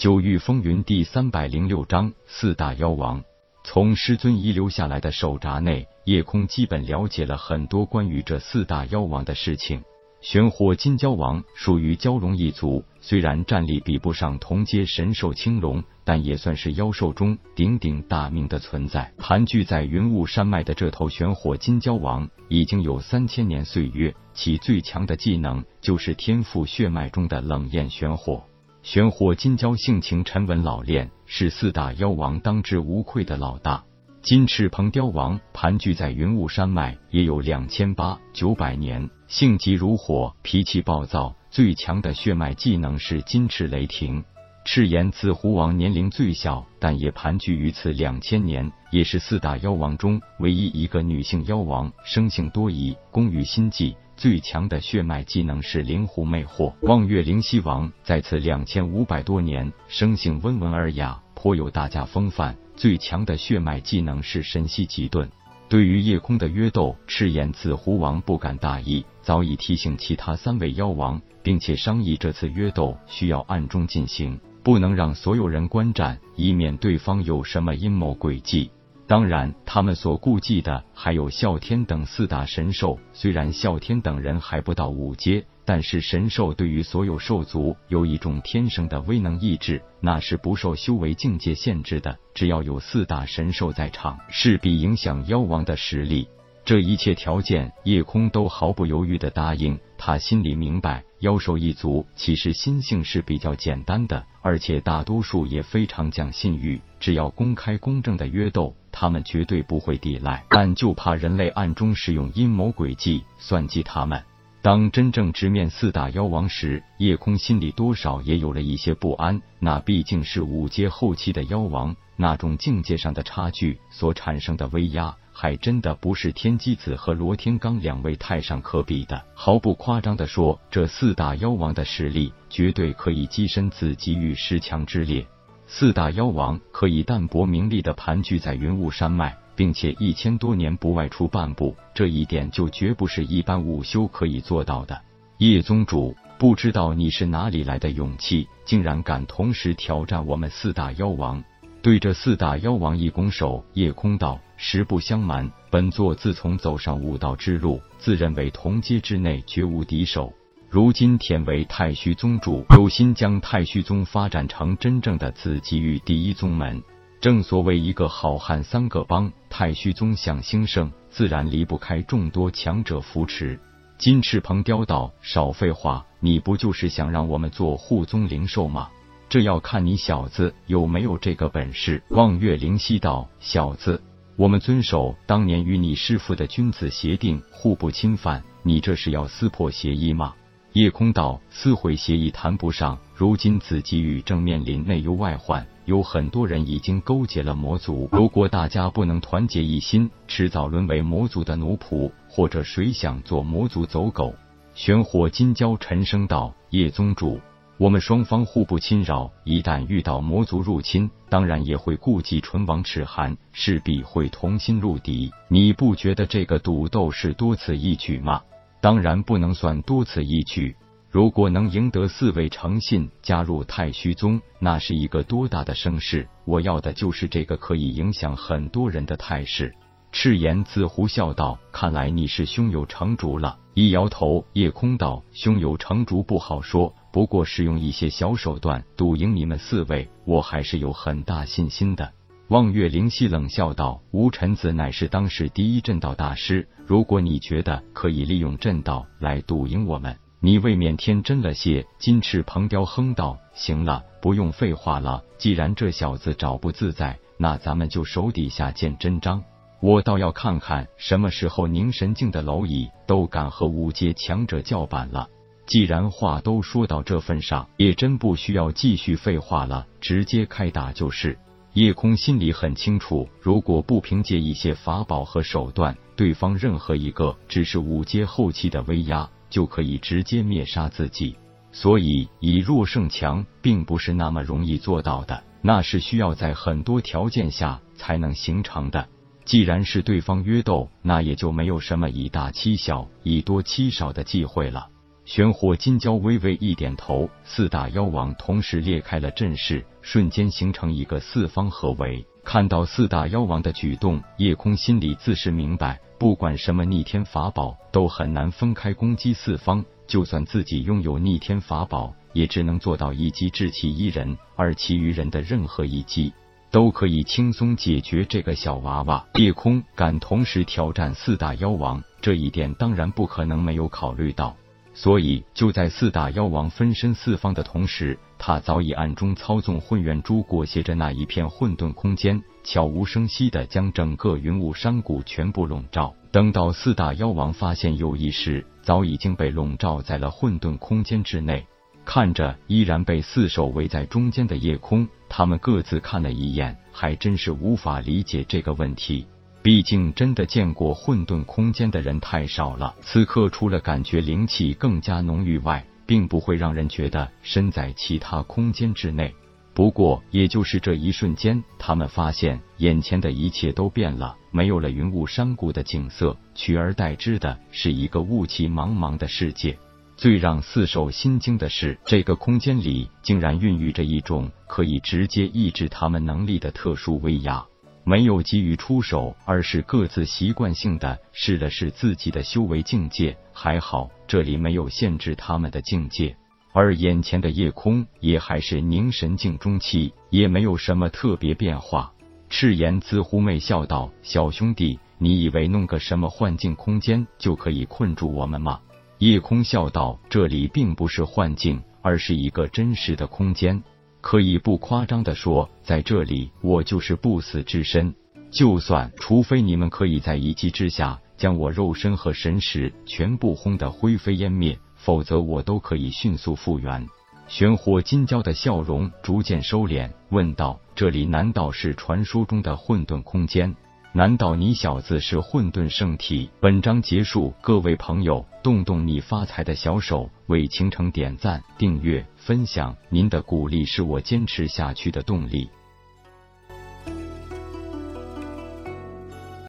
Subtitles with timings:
[0.00, 3.22] 九域风云第三百零六章四大妖王。
[3.62, 9.84] 从师尊遗留下来的手札内，夜空基本了解了很多关于这四大妖王的事情。
[10.22, 19.12] 玄火金蛟王属于蛟龙一族，虽然战力比不上同阶神兽青龙，但也算是妖兽中鼎鼎大名的存在。
[19.18, 28.42] 盘踞在云雾山脉的这头玄火金蛟王已经有三千年岁月，其最强的技能就是天赋血脉中的冷焰玄火。
[28.82, 33.84] 玄火金蛟性情沉稳老练，是四大妖王当之无愧的老大。
[34.22, 39.08] 金翅鹏雕王盘踞在云雾山脉也有两千八九百年。
[39.28, 44.24] 性急如火，脾气暴躁，最强的血脉技能是金翅雷霆。
[44.64, 53.94] 赤炎紫狐王年龄最小，但也盘踞于此两千年，也是四大妖王中唯一一个女性妖王，生性多疑，工于心计。
[54.20, 56.74] 最强的血脉技能是灵狐魅惑。
[56.82, 62.54] 望月灵犀王在此两千五百多年，生性温文尔雅，颇有大家风范。
[62.76, 65.26] 最强的血脉技能是神息极遁。
[65.70, 78.70] 对于夜空的约斗，赤焰紫狐王不敢大意，早已提醒其他三位妖王，并且商议这次约斗需要暗中进行，不能让所有人观战，以免对方有什么阴谋诡计。
[79.10, 82.96] 当然，他们所顾忌的还有啸天等四大神兽。
[83.12, 85.44] 虽然啸天等人还不到五阶。
[85.64, 92.16] 但是神兽对于所有兽族有一种天生的威能意志，那是不受修为境界限制的。
[92.34, 96.28] 只要有四大神兽在场，势必影响妖王的实力。
[96.70, 99.76] 这一切条件，夜空都毫不犹豫的答应。
[99.98, 106.80] 他心里明白，妖兽一族其实心性是比较简单的，而且大多数也非常讲信誉。
[107.00, 110.44] 只要公开公正的约斗，他们绝对不会抵赖。
[110.48, 114.22] 但就怕人类暗中使用阴谋诡计，算计他们。
[114.62, 119.42] 当真正直面四大妖王时，夜空心里多少也有了一些不安。
[119.58, 129.24] 那毕竟是五阶后期的妖王，那种境界上的差距所产生的威压，还真的不是天机子和罗天罡两位太上可比的。
[129.34, 135.26] 毫不夸张的说，这四大妖王的实力绝对可以跻身紫极域十强之列。
[135.66, 139.36] 四大妖王可以淡泊名利的盘踞在云雾山脉。
[139.56, 144.98] 并且一千多年不外出半步，这一点就绝不是一般武修可以做到的。
[145.36, 151.44] 叶宗主，不知道你是哪里来的勇气，竟然敢同时挑战我们四大妖王？
[151.82, 160.30] 对着四大妖王一拱手，夜空道：“实不相瞒，本座自从走上武道之路，自认为同阶之内绝无敌手。
[160.68, 166.82] 如今忝为太虚宗主，有心将太虚宗发展成真正的紫极域第一宗门。”
[167.22, 173.58] 正所谓一个好汉三个帮，太虚宗想兴盛，自然离不开众多强者扶持。
[173.96, 178.90] 金翅鹏雕道：“少废话，你不就是想让我们做护宗灵兽吗？
[179.30, 184.02] 这要看你小子有没有这个本事。”望月灵犀道：“小子，
[184.40, 188.42] 我们遵守当年与你师父的君子协定，互不侵犯。
[188.62, 190.32] 你这是要撕破协议吗？”
[190.72, 204.34] 夜空道：“撕毁协议谈不上，如今紫极域正面临内忧外患。”有很多人已经勾结了魔族，如果大家不能团结一心，迟早沦为魔族的奴仆，或者谁想做魔族走狗？
[204.72, 207.38] 玄火金蛟沉声道：“叶宗主，
[207.80, 215.32] 我们双方互不侵扰，一旦遇到魔族入侵，当然也会顾忌唇亡齿寒，势必会同心入敌。
[215.48, 218.42] 你不觉得这个赌斗是多此一举吗？
[218.82, 220.76] 当然不能算多此一举。”
[221.08, 226.28] 如果能赢得四位诚信加入太虚宗，那是一个多大的声势！
[226.44, 229.74] 我要的就是这个可以影响很多人的态势。
[230.12, 242.12] 赤炎自胡笑道：“看来你是胸有成竹了。”一摇头，夜空道：“胸有成竹不好说，不过使用一些小手段赌赢你们四位，我还是有很大信心的。”
[242.48, 251.86] 望月灵犀冷笑道：“吴尘子乃是当世第一阵道大师，如果你觉得可以利用阵道来赌赢我们。”你未免天真了些。
[251.98, 255.22] 金翅鹏雕哼道：“行了，不用废话了。
[255.36, 259.44] 既然这小子找不自在，那咱们就手底下见真章。
[259.80, 265.28] 我倒要看看什么时候凝神境的蝼蚁都敢和五阶强者叫板了。
[265.70, 271.38] 既然话都说到这份上，也真不需要继续废话了，直接开打就是。”
[271.74, 279.30] 叶空心里很清楚，如果不凭借一些法宝和手段，对方任何一个只是五阶后期的威压。
[279.48, 281.34] 就可以直接灭杀自己，
[281.72, 289.08] 所以以弱胜强并不是那么容易做到的，那是需要在很多条件下才能形成的。
[289.44, 294.86] 既然是对方约斗，那也就没有什么以大欺小、以多欺少的忌讳了。
[295.30, 302.26] 玄火金蛟微微一点头，四大妖王同时裂开了阵势，瞬间形成一个四方合围。
[302.42, 309.84] 看到四大妖王的举动，叶空心里自是明白，不管什么逆天法宝，都很难分开攻击四方。
[310.08, 316.32] 就算自己拥有逆天法宝，也只能做到一击制其一人，而其余人的任何一击，
[316.72, 319.24] 都可以轻松解决这个小娃娃。
[319.34, 324.56] 叶空敢同时挑战四大妖王，这一点当然不可能没有考虑到。
[325.02, 336.14] 所以，就在四大妖王分身四方的同时，他早已暗中操纵混元珠裹挟着那一片混沌空间，悄无声息的将整个云雾山谷全部笼罩。
[336.30, 341.66] 等到四大妖王发现有异时，早已经被笼罩在了混沌空间之内。
[342.04, 349.26] 看着依然被四手围在中间的夜空，他们各自看了一眼，还真是无法理解这个问题。
[349.62, 352.94] 毕竟，真的见过混沌空间的人太少了。
[353.02, 359.34] 此刻，除了感觉灵气更加浓郁外，并不会让人觉得身在其他空间之内。
[359.74, 369.78] 不过，也就是这一瞬间，他们发现眼前的一切都变了，没有了云雾山谷的景色，取而代之的是一个雾气茫茫的世界。
[370.16, 377.64] 最让四手心惊的是，这个空间里竟然孕育着一种可以直接抑制他们能力的特殊威压。
[378.04, 383.36] 没有急于出手，而是各自习惯性的试了试自己的修为境界。
[383.52, 386.34] 还好这里没有限制他们的境界，
[386.72, 392.12] 而眼前的夜空也还是凝神境中期，也没有什么特别变化。
[392.48, 398.80] 赤炎自狐媚笑道：“小兄弟，你以为弄个什么幻境空间就可以困住我们吗？”
[399.18, 403.80] 夜空笑道：“这里并不是幻境，而是一个真实的空间。”
[404.20, 408.14] 可以不夸张的说，在这里我就是不死之身。
[408.50, 417.06] 就算除非你们可以在一击之下将我肉身和神识全部轰得灰飞烟灭，否则我都可以迅速复原。
[417.48, 423.74] 玄火金蛟的笑容逐渐收敛，问道：“这里难道是传说中的混沌空间？
[424.12, 432.26] 难道你小子是混沌圣体？”本章结束，各位朋友，动动你发财的小手，为倾城点赞、订阅。
[432.36, 435.70] 分享您的鼓励是我坚持下去的动力。